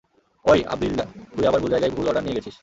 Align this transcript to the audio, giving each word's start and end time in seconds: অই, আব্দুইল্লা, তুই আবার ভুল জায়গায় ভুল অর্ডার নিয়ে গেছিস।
অই, 0.45 0.59
আব্দুইল্লা, 0.67 1.05
তুই 1.35 1.45
আবার 1.47 1.59
ভুল 1.61 1.71
জায়গায় 1.71 1.91
ভুল 1.91 2.05
অর্ডার 2.07 2.23
নিয়ে 2.23 2.37
গেছিস। 2.37 2.55